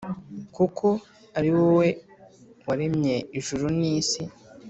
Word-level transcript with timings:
kuko 0.55 0.87
ari 1.37 1.49
wowe 1.55 1.87
waremye 2.67 3.15
ijuru 3.39 3.65
n’isi. 3.79 4.21